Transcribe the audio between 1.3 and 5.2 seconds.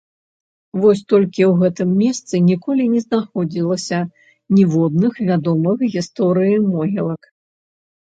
ў гэтым месцы ніколі не знаходзілася ніводных